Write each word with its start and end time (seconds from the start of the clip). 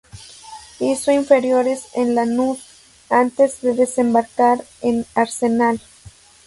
Hizo 0.79 1.11
inferiores 1.11 1.89
en 1.93 2.15
Lanús, 2.15 2.57
antes 3.11 3.61
de 3.61 3.75
desembarcar 3.75 4.65
en 4.81 5.05
Arsenal. 5.13 5.79